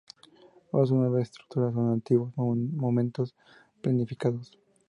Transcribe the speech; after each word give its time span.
Otras 0.71 0.89
nueve 0.89 1.21
estructuras 1.21 1.75
son 1.75 1.91
antiguos 1.91 2.33
monumentos 2.35 3.35
planificados. 3.83 4.51